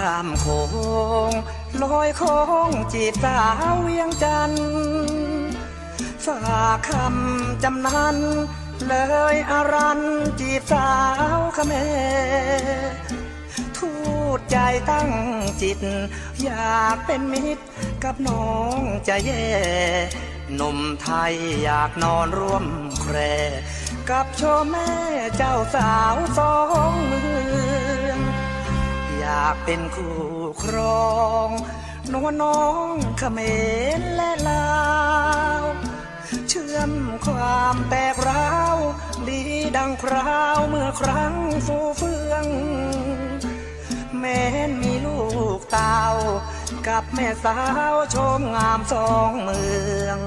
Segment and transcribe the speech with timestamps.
[0.00, 0.46] ข้ามโค
[1.30, 1.32] ง
[1.82, 3.40] ลอยโค้งจีบสา
[3.72, 4.64] วเวียงจันทร์
[6.24, 8.16] ฝากคำจำนัน
[8.86, 8.94] เล
[9.34, 10.00] ยอารัน
[10.40, 10.90] จีบสา
[11.36, 11.72] วขเม
[13.76, 13.90] ทู
[14.38, 14.56] ดใจ
[14.90, 15.10] ตั้ง
[15.62, 15.80] จิต
[16.42, 17.64] อยากเป็นมิตร
[18.04, 19.46] กับน้องจะแย่
[20.54, 22.64] หนุ่มไทยอยากนอนร่วม
[23.00, 23.16] แคร
[24.10, 24.90] กับโชแม่
[25.36, 26.54] เจ้าสาวสอ
[26.90, 27.22] งมื
[27.68, 30.18] อากเป็นคู่
[30.62, 31.10] ครอ
[31.46, 31.48] ง
[32.12, 33.38] นวน้องเขม
[33.98, 34.70] รและลา
[35.60, 35.64] ว
[36.48, 36.92] เชื่อม
[37.26, 38.76] ความแตกร้าว
[39.28, 39.40] ดี
[39.76, 41.34] ดังคราวเมื่อครั้ง
[41.66, 42.46] ฟูเฟือง
[44.18, 45.20] แม้นมีลู
[45.58, 46.04] กเตา
[46.88, 47.58] กับแม่สา
[47.92, 49.64] วชมงามสองเมื
[50.06, 50.18] อง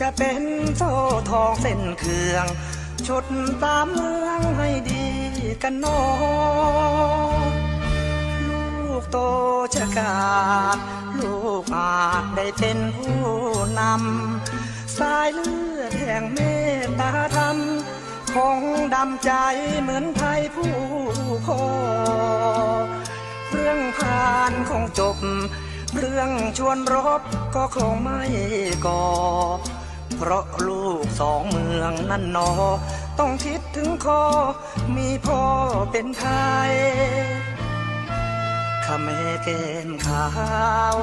[0.00, 0.42] จะเป็น
[0.76, 0.92] โซ่
[1.30, 2.46] ทองเส้นเคือง
[3.06, 3.26] ชด
[3.62, 5.06] ตามเมืองให้ดี
[5.62, 6.02] กันน้อ
[7.52, 7.53] ง
[9.00, 9.18] กโต
[9.74, 10.16] ชะกา
[10.76, 10.78] ด
[11.18, 13.20] ลูกอาจได้เป็นผู้
[13.80, 16.38] นำ สายเลือดแห่งเม
[16.82, 17.56] ตตาธรรม
[18.34, 18.58] คง
[18.94, 19.32] ดำใจ
[19.80, 20.74] เหมือนไทยผู้
[21.46, 21.62] พ่อ
[23.50, 25.16] เรื่องผ่านคงจบ
[25.98, 27.22] เรื่องชวนรบ
[27.54, 28.22] ก็คงไม่
[28.86, 29.04] ก่อ
[30.16, 32.50] เพราะลูกสองเมืองนั่นนอ
[33.18, 34.22] ต้องคิดถึงคอ
[34.96, 35.42] มีพ่อ
[35.90, 36.26] เป็นไท
[36.68, 36.72] ย
[38.84, 40.28] ข้าแม่แก้มขา
[40.92, 40.94] ว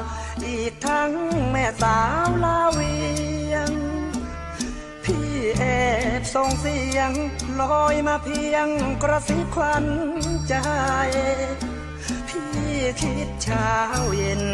[0.46, 1.12] อีกทั้ง
[1.50, 2.96] แม่สาวลาเวี
[3.52, 3.70] ยง
[5.04, 5.64] พี่แอ
[6.20, 7.12] บส่งเสียง
[7.60, 8.68] ลอยมาเพียง
[9.02, 9.86] กระซิบควัน
[10.48, 10.54] ใจ
[12.28, 12.52] พี่
[13.00, 13.72] คิดเช้า
[14.16, 14.44] เย็น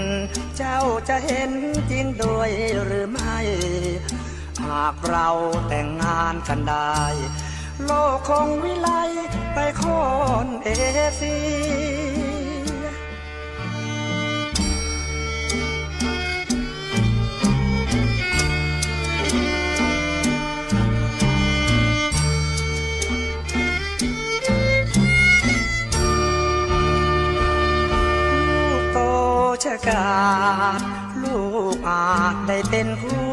[0.57, 1.53] เจ้าจะเห็น
[1.91, 2.51] จริงด้วย
[2.85, 3.39] หรือไม่
[4.65, 5.29] หากเรา
[5.69, 7.03] แต่งงานกันได้
[7.85, 8.89] โลกคงวิไล
[9.55, 9.83] ไปค
[10.45, 10.69] นเอ
[11.17, 30.81] เด
[31.23, 31.39] ลู
[31.75, 33.27] กอาจได้เป็นผู้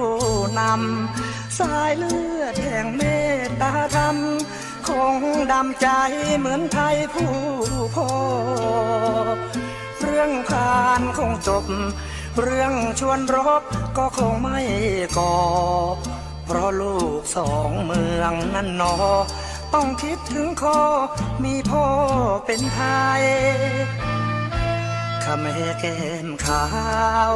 [0.60, 3.02] นำ สายเลือดแห่งเม
[3.46, 4.18] ตตาธรรม
[4.88, 5.16] คง
[5.52, 5.88] ดำใจ
[6.38, 7.34] เหมือนไทยผู้
[7.96, 8.10] พ่อ
[10.02, 11.66] เรื่องผ่านคงจบ
[12.42, 13.64] เรื่องชวนรบ
[13.98, 14.60] ก็คงไม่
[15.18, 15.36] ก่อ
[16.46, 18.96] เพราะลูกสองเมืองนั่นนอ
[19.74, 20.80] ต้องคิดถึงคอ
[21.44, 21.86] มีพ่อ
[22.46, 22.82] เป็นไท
[23.20, 23.24] ย
[25.26, 26.66] ข้าแม่แก้มขา
[27.30, 27.32] ว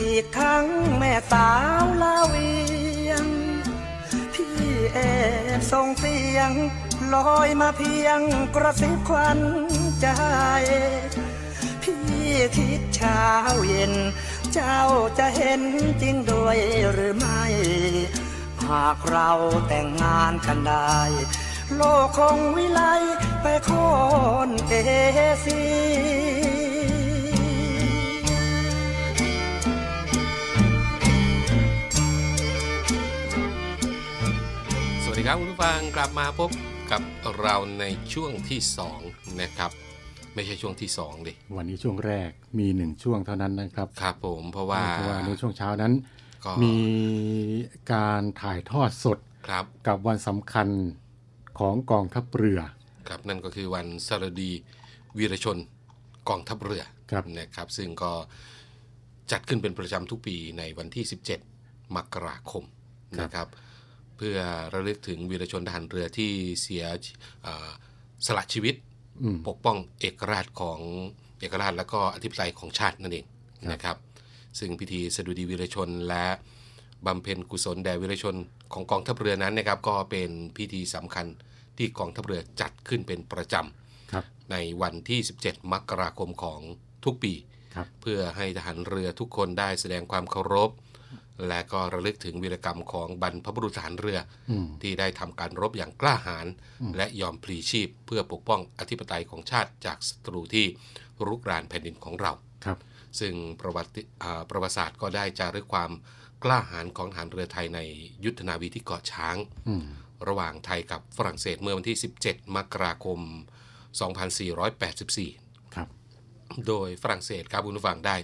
[0.00, 0.66] อีกทั้ง
[0.98, 1.50] แม่สา
[1.82, 2.52] วลาเวี
[3.08, 3.26] ยง
[4.34, 4.56] พี่
[4.94, 4.98] แอ
[5.58, 6.50] บส่งเสียง
[7.14, 8.20] ลอยมาเพียง
[8.54, 9.40] กระซิบควัน
[10.00, 10.08] ใจ
[11.82, 12.00] พี่
[12.56, 13.24] คิดเช้า
[13.68, 13.92] เย็น
[14.52, 14.80] เจ้า
[15.18, 15.62] จะเห็น
[16.02, 16.58] จริงด้วย
[16.92, 17.42] หรือไม่
[18.64, 19.30] หากเรา
[19.68, 20.98] แต่งงานกันได้
[21.74, 22.80] โลกคงวิไล
[23.42, 23.70] ไปโค
[24.46, 24.74] นเอ
[25.40, 25.62] เชี
[26.42, 26.43] ย
[35.14, 36.50] วัสดีครับคุณผู้ฟังกลับมาพบ
[36.92, 37.02] กับ
[37.42, 39.00] เราในช่วงที่สอง
[39.40, 39.70] นะครับ
[40.34, 45.92] ไม่ใช่ช่วงที่สองดิวันนี้ช่วงแรกมีหนึ่งช่วงเท่านั้นนะครับครับผมเพราะว่าเพราะว่าในช่วงเช้านั้น
[46.44, 46.76] ก็มี
[47.92, 49.18] การถ่ายทอดสด
[49.48, 50.68] ครับกับวันสำคัญ
[51.58, 52.60] ของกองทัพเรือ
[53.08, 54.50] ครับนั่นก็คือวันสรดี
[55.18, 55.58] วีรชน
[56.28, 58.12] กองทัพเรือครับนะครับ ซึ่งก็
[59.32, 61.04] จัดขึ้นเป็นประจำทุกปีในวันที่
[61.50, 62.64] 17 มกราคม
[63.22, 63.48] นะครับ
[64.16, 64.36] เพื่อ
[64.74, 66.30] ระลึกถึงวีรชนทหารเรือที่
[66.62, 66.84] เสีย
[67.42, 67.70] เอ่อ
[68.26, 68.74] สละชีวิต
[69.22, 70.80] อืมปกป้องเอกราชของ
[71.40, 73.26] เอกราชและก็อธิปไตยของชาตินั่นเอง
[73.72, 73.96] นะครับ
[74.58, 76.26] ซึ่งพิธีสดุดีวีรชนและ
[77.06, 78.34] บำเพ็ญกุศลแด่วีรชน
[78.72, 81.26] ของกองทัพเรือนั้นนะครับ ก็เป็นพิธีสำคัญ
[81.78, 83.54] ที่กองทัพเรือจัดขึ้นเป็นประจ
[84.12, 86.60] ครับในวันที่ 17 มกราคมของ
[87.04, 87.32] ทุกปี
[87.74, 90.70] ครับเพื่อให้ทหารเรือทุกคนได้แสดงความเคารพ
[91.48, 94.18] และก็ระลึกถึงวีรกรรมของบรรพบุรุษทหารเรือ
[94.50, 96.46] อืมที่ได้ทำการรบอย่างกล้าหาญ
[96.96, 100.66] และยอมพลีชีพ เพื่อปกป้องอธิปไตยของชาติจากศัตรูที่
[101.26, 102.32] รุกรานแผ่นดินของเรา
[102.64, 102.78] ครับ
[103.20, 105.90] ซึ่งประวัติอ่าประวัติศาสตร์ก็ได้จารึกความ
[106.44, 107.80] กล้าหาญของทหารเรือไทยใน
[108.24, 109.36] ยุทธนาวีที่เกาะช้าง
[109.68, 109.84] อืม
[110.28, 113.18] ระหว่างไทยกับฝรั่งเศสเมื่อวันที่ 17 มกราคม
[114.04, 115.43] 2484ครับ
[116.68, 118.16] โดยฝรั่งเศสครับคุณผู้ฟังได้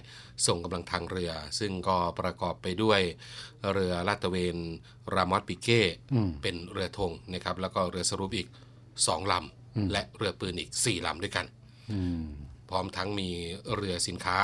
[0.47, 3.01] ส่งกำลังทางเรือ ซึ่งก็ประกอบไปด้วย
[3.73, 4.57] เรือลาดตระเวน
[5.13, 5.81] รามอสปิเก้
[6.13, 8.47] อืมเป็นเรือธงนะครับแล้วก็เรือสรุปอีก
[8.89, 11.45] 2ลำ และเรือปืนอีก4ลำด้วยกัน
[11.91, 12.23] อืม
[12.69, 13.29] พร้อมทั้งมี
[13.75, 14.37] เรือสินค้า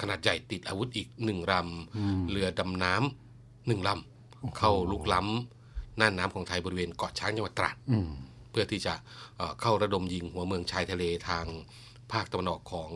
[0.00, 8.10] ขนาดใหญ่ติดอาวุธอีกหนึ่งลำเรือดำน้ำหนึ่งลำเข้าลุกล้ำน่านน้ำของไทยบริเวณเกาะช้างจังหวัดตราดอืม
[8.50, 8.94] เพื่อที่จะ
[9.36, 11.46] เอ่อเข้าระดมยิงหัวเมืองชายทะเลทาง
[12.12, 12.90] ภาคตะวันออกของ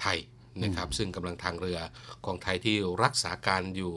[0.00, 0.18] ไทย
[0.62, 1.78] นะครับซึ่งกำลังทางเรือ
[2.24, 3.94] ของไทยที่รักษาการอยู่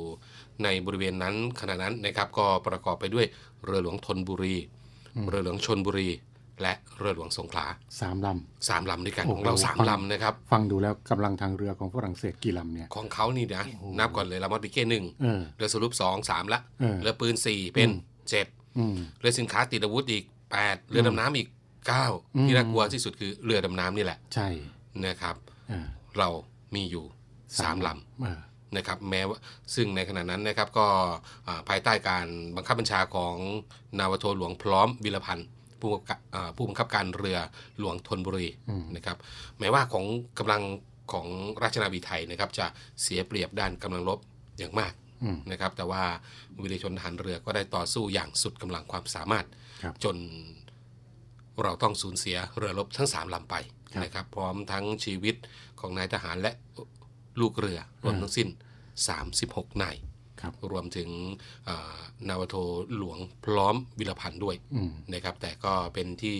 [0.63, 3.25] ในบริเวณนั้นขณะนั้นนะครับก็ประกอบไปด้วย
[3.66, 4.56] เรือหลวงธนบุรี
[5.30, 6.10] เรือหลวงชนบุรี
[6.62, 7.66] และเรือหลวงสงขลา
[8.00, 8.27] สามล
[8.68, 13.66] สามลำด้วยกันโอ้ขโหองเราสามฟังลำนะครับำฟังดูแล้วกำลังทางเรือของฝรั่งเศสกี่ลำเนี่ยของเขานี่นะ
[14.00, 17.89] นับก่อนเลยลามอติเก้หนึ่งเออเรือสรุปสองสามละเออเรือปืนสี่เป็น
[18.30, 18.48] เจ็ด
[18.78, 21.48] อืมเรือสินค้าติดอาวุธอีกแปดเรือดำน้ำอีก
[21.88, 22.06] เก้า
[22.36, 24.48] อืมที่น่ากลัวที่สุดคือเรือดำน้ำนี่แหละ ใช่
[25.06, 25.36] นะครับ
[25.70, 25.86] เออ
[26.18, 26.30] เรา
[26.76, 27.06] มีอยู่
[27.62, 27.90] สามล
[28.22, 29.38] เออำนะครับแม้ว่า
[29.76, 30.88] ซึ่งในขณะนั้นนะครับก็
[31.48, 33.36] อ่าภายใต้การบังคับบัญชาของ
[34.00, 35.48] นาวาโทหลวงพร้อมวิรพันธ์
[35.80, 37.38] ผู้บังคับอ่าผู้บังคับการเรือ
[37.80, 38.48] หลวงธนบุรี
[38.96, 39.18] นะครับ
[39.60, 40.06] แม้ว่าของ
[40.40, 40.62] กำลัง
[41.12, 41.28] ของ
[41.64, 42.66] ราชนาวีไทยนะครับจะ
[43.02, 44.20] เสียเปรียบด้านกำลังรบ
[44.60, 44.94] อย่างมาก
[45.24, 46.04] อืมนะครับแต่ว่า
[46.62, 49.46] วิรชนทหารเรือก็ได้ต่อสู้อย่างสุดกำลังความสามารถ
[49.84, 50.16] ครับจน
[51.63, 53.56] เราต้องสูญเสียเรือรบทั้งสามลำไป
[53.94, 55.36] ครับนะครับพร้อมทั้งชีวิต
[55.80, 56.52] ของนายทหารและ
[57.42, 58.48] ลูกเรือรวมทั้งสิ้น
[59.16, 59.96] 36 นาย
[60.42, 61.10] ครับรวมถึง
[61.66, 62.00] เอ่อ
[62.30, 62.56] นาวาโท
[62.98, 66.38] หลวงพร้อมวิรพันธ์ด้วยอืมนะครับแต่ก็เป็นที่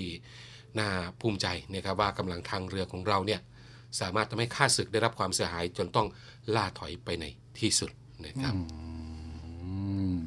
[0.80, 0.90] น่า
[1.22, 3.42] ภูมิใจนะครับว่ากำลังทางเรือของเราเนี่ย
[4.00, 6.08] สามารถทำให้ข้าศึกได้รับความเสียหายจนต้อง
[6.56, 7.26] ล่าถอยไปใน
[7.60, 7.92] ที่สุด
[8.26, 8.54] นะครับ
[9.64, 9.74] อื
[10.14, 10.18] ม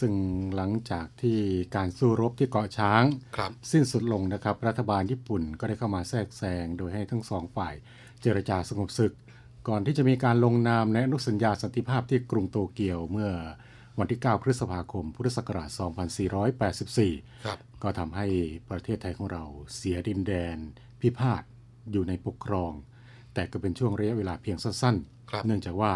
[0.00, 0.12] ซึ่ง
[0.56, 1.38] หลังจากที่
[1.76, 3.04] การสู้รบที่เกาะช้าง
[3.36, 7.74] ครับสิ้นสุดลงนะครับ รัฐบาลญี่ปุ่นก็ได้เข้ามาแทรกแซงโดยให้ทั้งสองฝ่าย
[8.20, 9.12] เจรจาสงบศึก
[9.68, 13.30] ก่อนที่จะมีการลงนามในอนุสัญญาสันติภาพที่กรุงโตเกียวเมื่อ
[13.98, 15.70] วันที่ 9 พฤษภาคม พุทธศักราช
[16.36, 18.26] 2484ครับก็ทำให้
[18.70, 19.44] ประเทศไทยของเรา
[19.74, 20.56] เสียดินแดน
[21.00, 21.42] พิพาท
[21.92, 22.72] อยู่ในปกครอง
[23.34, 24.96] แต่ก็เป็นช่วงระยะเวลาเพียงสั้น
[25.30, 25.92] ครับๆเนื่องจากว่า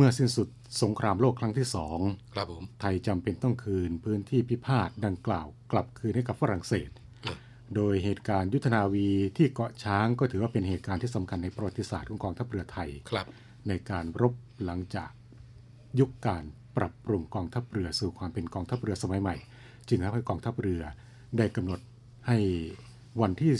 [0.00, 0.48] เมื่อสิ้นสุด
[0.82, 1.98] สงครามโลกครั้งที่สอง
[2.34, 6.90] ครับผมไทยจำเป็นต้องคืนพื้นที่พิพาทดังกล่าวกลับคืนให้กับฝรั่งเศส
[7.74, 13.26] โดยเหตุการณ์ยุทธนาวีที่เกาะช้างก็ถือว่าเป็นเหตุการณ์ที่สำคัญในประวัติศาสตร์ของกองทัพเรือไทยครับ
[13.68, 14.34] ในการรบ
[14.64, 15.10] หลังจาก
[16.00, 16.44] ยุคการ
[16.76, 19.36] ปรับปรุงกองทัพเรือสู่ความเป็นกองทัพเรือสมัยใหม่
[19.88, 20.82] จึงทำให้กองทัพเรือ
[21.38, 21.80] ได้กำหนด
[22.28, 22.38] ให้
[23.20, 23.52] วันที่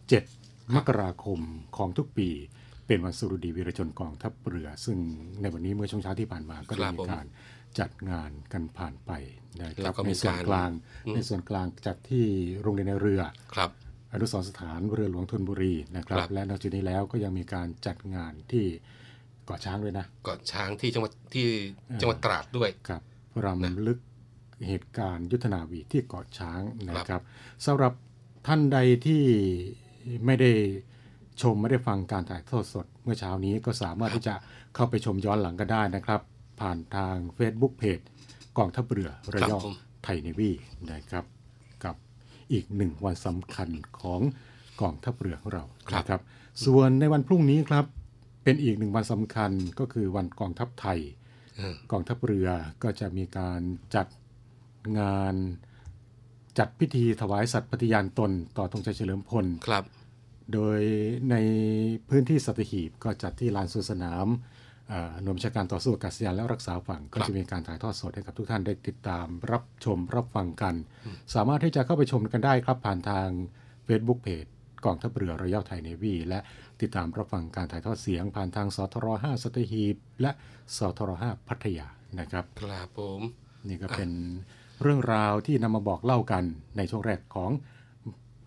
[0.00, 1.40] 17 มกราคม
[1.76, 2.30] ของทุกปี
[2.90, 4.98] เป็นวันสุรดีวีรชนกองทัพเรือ ซึ่ง
[5.40, 7.26] ในวันนี้เมื่อช่วงเช้าที่ผ่านมาก็ได้ครับมีผมการ
[7.78, 9.10] จัดงานกันผ่านไป
[9.60, 10.70] นะคแล้รับวก็มีในส่วนการกลาง
[11.14, 12.24] ในส่วนกลางจัดที่
[12.60, 13.22] โรงเรียนในเรือ
[13.54, 13.70] ครับ
[14.12, 18.64] อนุสรณ์สถานเรือหลวงธนบุรีนะครับครับ และนอกจากนี้แล้วก็ยังมีการจัดงานที่
[19.46, 21.46] เกาะช้างด้วยนะเกาะช้างที่จังหวัดที่
[22.00, 23.02] จังหวัดตราดด้วยครับ
[23.44, 23.98] รำลึก
[24.68, 26.60] เหตุการณ์ยุทธนาวีที่เกาะช้าง
[26.90, 27.22] นะครับ
[27.66, 27.92] สำหรับ
[28.46, 29.22] ท่านใดที่
[30.26, 30.52] ไม่ได้
[31.42, 34.34] ชมไม่ได้ฟังการถ่ายทอดสดเมื่อเช้านี้ก็สามารถที่จะ
[34.74, 36.20] เข้าไปชมย้อนหลังกันได้นะครับ
[36.60, 38.04] ผ่านทาง Facebook Page
[38.58, 40.50] กองทัพเรือระยองผมไทยเนวี
[40.92, 41.24] นะครับ
[41.84, 41.94] กับ
[42.52, 43.68] อีกหนึ่งวันสำคัญ
[44.00, 44.20] ของ
[44.80, 46.20] กองทัพเรือของเรานะครับ
[46.64, 47.84] ส่วนในวันพรุ่งนี้ครับ
[48.44, 50.98] เป็นอีกหนึ่งวันสำคัญก็คือวันกองทัพไทย
[51.56, 52.48] เออกองทัพเรือ
[52.82, 53.60] ก็จะมีการ
[53.94, 54.06] จัด
[54.98, 55.34] งาน
[56.58, 59.84] จัดพิธีถวายสัตย์ปฏิญาณตน ต่อธงชัยเฉลิมพลครับ
[60.54, 60.80] โดย
[61.30, 61.36] ใน
[62.08, 64.26] พื้นที่สัตหีบก็จัดที่ลานสวนสนาม
[64.88, 70.74] เอ่อหน่วยบัญชาการต่อสู้อากาศยานและรักษาฝั่งก็จะมีการถ่ายทอดสดให้กับทุกท่านได้ติดตาม รับชมรับฟังกัน
[71.34, 73.28] สามารถที่จะเข้าไปชมกันได้ครับผ่านทาง
[73.86, 74.50] Facebook Page
[74.84, 76.38] กองทัพเรือรอยัลไทยเนวีและ
[76.80, 80.30] ติดตามรับฟังการถ่ายทอดเสียง ผ่านทางสทร5สัตหีบ และ
[80.76, 81.86] สทร5พัทยา
[82.18, 83.20] นะครับครับผม
[83.68, 84.10] นี่ก็เป็น
[84.82, 86.44] เรื่องราวที่นำมาบอกเล่ากัน
[86.76, 87.50] ในช่วงแรกของ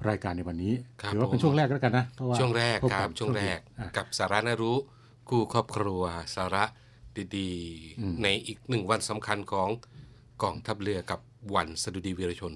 [0.09, 4.77] รายการในวันนี้ครับถือว่าเป็นผมช่วงแรกแล้วกันนะเพราะว่าช่วงแรกพบคกัรับช่วงแรกอะกับสาระน่ารู้
[5.29, 6.01] คู่ครอบครัว
[6.35, 6.63] สาระ
[7.37, 9.69] ดีๆ ในอีกหนึ่งวันสำคัญของ
[10.43, 11.19] กองทัพเรือกับ
[11.55, 12.53] วันสดุดีวีรชน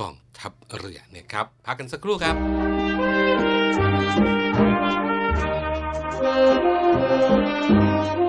[0.00, 2.36] กองทัพเรือนะครับพักกันสักครู่ครับ
[6.20, 8.25] ได้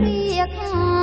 [0.00, 0.93] เรียกหา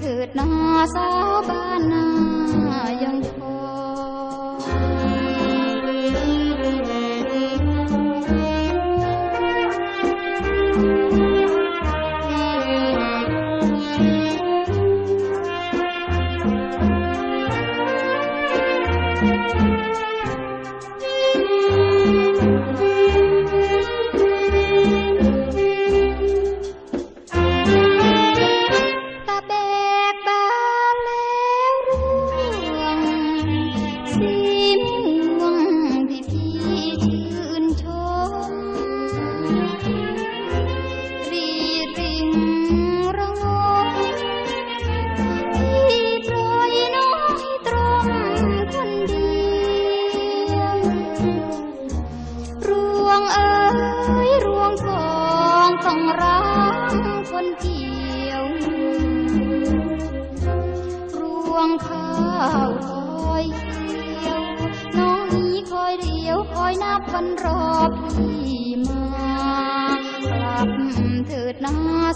[0.00, 0.48] เถิดนา
[0.94, 2.04] สาวบ้านนา
[3.02, 3.12] ยั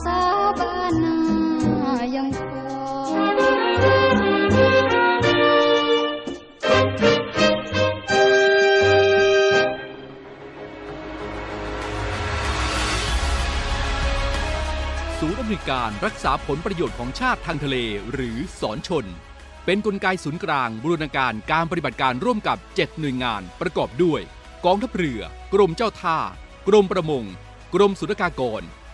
[0.06, 0.20] สา
[0.58, 1.16] บานนา
[2.14, 2.52] ยังคอ
[3.32, 3.34] ย
[15.18, 17.76] ศูนย์อำนวยการรักษาผลประโยชน์ของชาติทางทะเล
[18.12, 19.06] หรือสอนชน
[19.64, 24.20] เป็นนกลไกศูนย์กลางบูรณาการการปฏิบัติการร่วมกับ 7 หน่วยงานประกอบด้วย
[24.64, 25.20] กองทัพเรือ
[25.54, 26.18] กรมเจ้าท่า
[26.68, 27.24] กรมประมง
[27.74, 28.62] กรมสุรากากร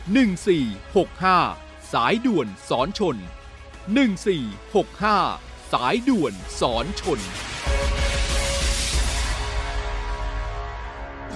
[0.00, 3.16] 1465 สายด่วนสอนชน
[4.44, 7.20] 1465 สายด่วนสอนชน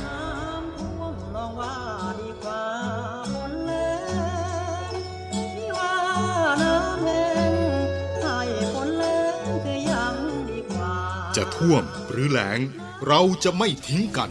[0.04, 1.76] น้ำท่วมลองว่า
[2.21, 2.64] ดีกว่า
[3.33, 3.92] ฝนแล้
[4.90, 4.92] ง
[5.33, 5.97] ที่ว่า
[6.62, 7.52] น้ำแห้ง
[8.23, 8.38] ให้
[8.73, 10.14] ฝนแล้งคือยัง
[10.50, 10.97] ดีกว่า
[11.37, 12.61] จะท่วมหรือแล้ง
[13.06, 14.30] เราจะไม่ทิ้งกัน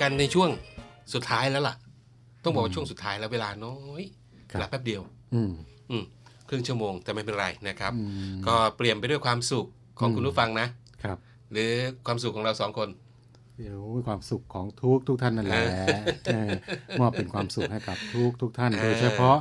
[0.00, 0.50] กันในช่วง
[1.14, 1.74] สุดท้ายแล้วล่ะ
[2.44, 4.02] ต้องบอกว่าช่วงสุดท้ายแล้วเวลาน้อย
[4.52, 5.02] ครับเวลาแป๊บเดียว
[5.34, 5.52] อืม
[5.90, 6.04] อืม
[6.48, 8.02] ครึ่งชั่วโมงแต่ไม่เป็นไรนะครับอื
[8.34, 9.66] มก็เปลี่ยนไปด้วยความสุข
[9.98, 10.66] ของอืมคุณผู้ฟังนะ
[11.02, 11.18] ครับ
[11.52, 11.72] หรือ
[12.06, 12.88] ความสุขของเราสองคน
[13.58, 15.62] เดี๋ยวความสุขของทุกทุกท่านนั่นแหละ
[16.26, 16.50] เออ
[17.00, 19.38] มอบเป็นความสุขให้กับทุกทุกท่านเออโดยเฉพาะ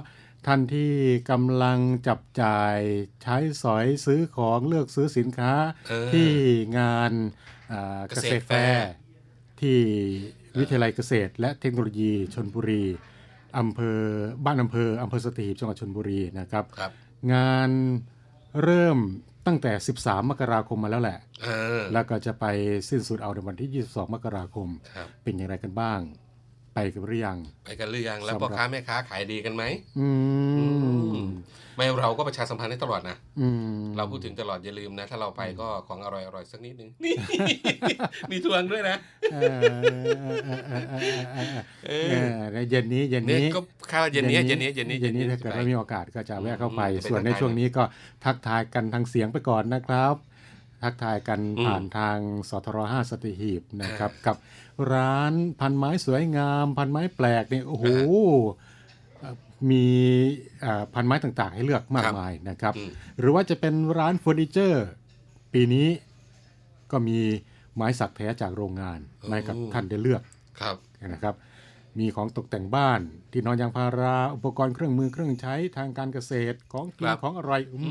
[0.47, 0.91] ท่านที่
[1.31, 2.77] กำลังจับจ่าย
[3.23, 5.53] ใช้สอยซื้อของเลือกซื้อสินค้า
[5.89, 6.29] เออที่
[6.77, 7.11] งาน
[7.71, 8.91] อ่าเกเกษษตตรรแฟแฟร์ร์
[9.61, 9.79] ที่
[10.59, 12.83] วิทยาลัยเกษตร และเทคโนโลยีชลบุรี
[13.59, 13.99] อำเภอ
[14.45, 16.91] บ้านอำเภออำเภอสัตหีบจังหวัดชลบุรีนะครับครับ
[17.33, 17.69] งาน
[18.63, 18.97] เริ่ม
[19.47, 19.71] ตั้งแต่
[20.01, 22.45] 13 มกราคมมาแล้วแหละเออแล้วก็จะไป
[22.89, 25.99] สิ้นสุดเอาในวันที่ 22 มกราคมครับเป็นอย่างไรกันบ้าง
[26.75, 29.63] ไปกันหรือยัง ไปกันหรือยัง แล้วสำหรับพ่อค้าแม่ค้าขายดีกันไหม
[29.99, 30.07] อื
[31.15, 31.25] ม
[31.75, 33.47] ไม่เราก็ประชาสัมพันธ์ให้ตลอดนะอื
[33.81, 37.13] มเราพูดถึงตลอดอย่าลืมนะ ถ้าเราไปก็ของอร่อยอร่อยสักนิดนึงนี่
[38.31, 38.97] มีทวงด้วยนะ
[39.33, 47.83] เออเออเออเออเออเออเออในเย็นนี้เย็นเนี่ยนี้ก็ข้าวเย็นนี้เย็นนี้เย็นนี้เย็นนี้ย็ถ้าเกิดว่ามีโอกาสก็จะแวะเข้าไปอืมไปส่วนในทักทายช่วงนี้ก็
[48.25, 50.15] ทักทายกันทางเสียงไปก่อนนะครับ
[50.85, 52.17] ทักทายกันอืมผ่านทาง
[52.49, 54.35] สทรห้าสติหีบนะครับ กับ
[54.93, 57.85] ร้านพันไม้สวยงาม พันไม้แปลกเนี่ยโอ้โห
[59.19, 59.35] เอ่อ
[59.69, 59.85] มี
[60.65, 62.89] อ่าพันไม้ต่างๆ ให้เลือกมากมายนะครับอืม
[63.19, 64.85] หรือว่าจะเป็นร้านเฟอร์นิเจอร์
[65.53, 65.87] ปีนี้
[66.91, 67.19] ก็มี
[67.75, 68.99] ไม้สักแท้จากโรงงาน
[69.29, 70.21] ให้กับท่านได้เลือก
[70.61, 70.75] ครับ
[71.13, 71.35] นะครับ
[71.99, 77.89] มีของตกแต่งบ้าน ที่นอนยางพาราอุปกรณ์เครื่องมือเครื่องใช้ทางการเกษตรของกิคนรับของอร่อยอื้อหื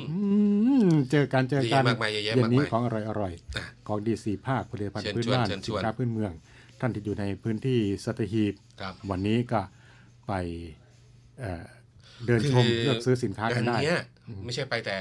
[0.90, 6.33] อเจอกันเจอกันเยอะแยะมากมายเยอะแยะเย็นนี้มากมายของอร่อยอร่อยอะของดีสีภาคผลิตภัณฑ์เชิญพื้นชวนบ้านเชิญชสินวนค้าพื้นเมือง
[6.81, 9.61] ท่านที่อยู่ในพื้นที่สัตหีบครับวันนี้ก็
[10.28, 10.33] ไป
[11.40, 11.64] เอ่อ
[12.26, 14.00] เดินชมเลือกซื้อสินค้ากันได้งเนี้ย
[14.44, 14.96] ไม่ใช่ไปแต่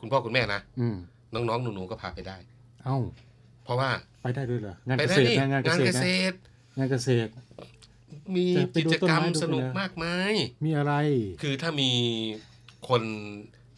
[0.00, 0.96] คุณพ่อคุณแม่นะอืม
[1.34, 2.36] น้องๆหนูๆก็พาไปได้
[2.84, 2.98] เอ้า
[3.64, 3.90] เพราะว่า
[4.22, 6.02] ไปได้ด้วยเหรองานไปเกได้ษตรนี่นะงานเกงานษเกตรษนะ
[6.32, 7.30] ตร งานเกษตร
[8.36, 10.92] มีจะไปกิดูจต้นกรรมไม้ดูสนุกไปเลยมากมายมีอะไร
[11.42, 11.90] คือถ้ามี
[12.88, 13.02] คน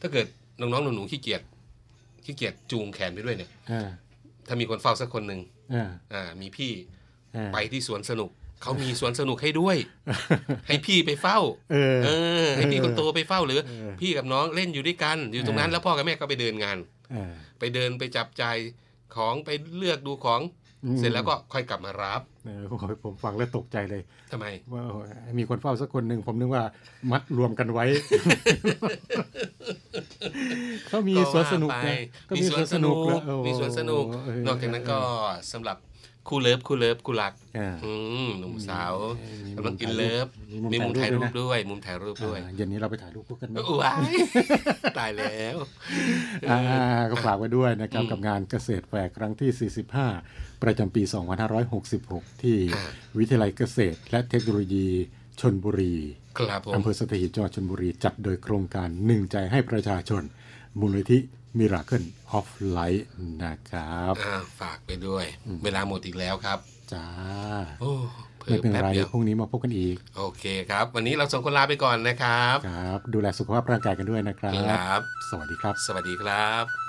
[0.00, 0.26] ถ้าเกิด
[0.60, 1.42] น้องๆหนูๆขี้เกียจ
[2.24, 3.88] ขี้เกียจจูงแขนไปด้วยเนี่ยอ่า
[4.46, 5.40] ถ้ามีคนเฝ้าสักคนหนึ่ง
[5.74, 6.72] อ่าอ่ามีพี่
[7.36, 8.30] อ่าไปที่สวนสนุก
[8.62, 9.76] เขามีสวนสนุกให้ด้วย
[10.66, 11.38] ให้พี่ไปเฝ้า
[11.72, 12.08] เออเอ
[12.44, 16.78] อให้พี่คนโตไปเฝ้าหรือเออพี่กับน้องเล่นอยู่ด้วยกัน อยู่ตรงนั้นเออแล้วพ่อกับแม่ก็ไปเดินงาน
[17.12, 18.56] เออไปเดินไปจับจ่าย
[19.16, 20.61] ของไปเลือกดูของอืม
[20.98, 24.82] เสร็จแล้วก็ค่อยกลับมารับเออผมผมฟังแล้วตกใจเลยทำไมว่า
[25.38, 26.64] มีคนเฝ้าสักคนหนึ่งผมนึกว่า
[27.10, 27.84] มัดรวมกันไว้
[30.88, 34.04] เขามีสวนสนุกไปนะก็มีสวนสนุกแล้วโอ้มีสวนสนุก
[34.44, 35.00] เนอกจากนั้นก็
[35.52, 35.76] สำหรับ
[36.28, 37.92] คู่เลิฟคู่เลิฟคู่รักอ่าอื
[38.26, 38.94] มหนุ่มสาว
[39.46, 40.26] มีกำลังกินเลิฟ
[40.72, 44.00] มีมีมุมุมมถ่าถ่ายยรูรูปปด้ด้ววยยมุมถ่ายรูปด้วยอ่าเย็นนี้เราไปถ่ายรูปคู่กันไหมว้าย
[44.98, 45.56] ตายแล้ว
[46.50, 46.58] อ่า
[47.10, 51.02] ก็ฝากไว้ด้วยนะครับอืมกับงานเกษตรแฟร์ครั้งที่ 45 ประจำปี
[51.72, 54.86] 2566 ที่อ่าวิทยาลัยเกษตร และเทคโนโลยี
[55.40, 55.94] ชนบุรี
[56.38, 60.22] ครับผมอำเภอสัตหีบจังหวัดชลบุรี จัดโดยโครงการหนึ่งใจให้ประชาชน
[60.80, 61.18] มูลนิธิ
[61.58, 63.06] Miracle of Life
[63.44, 65.24] นะครับอ่าฝากไปด้วย
[65.64, 66.58] เวลาหมดอีกแล้วครับ
[66.92, 67.06] จ้า
[67.80, 67.92] โอ้
[68.38, 76.81] เพิ่ม ไม่เป็นไรแป๊บเดียวพรุ่งนี้มาพบกันอีก โอเคครับ วันนี้เราสองคนลาไปก่อนนะครับ ครับ ดูแลสุขภาพร่างกายกันด้วยนะครับ ครับ สวัสดีครับ สวัสดีครับ